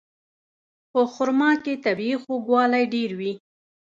[0.91, 3.33] په خرما کې طبیعي خوږوالی ډېر وي.